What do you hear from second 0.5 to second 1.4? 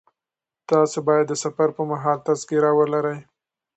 تاسي باید د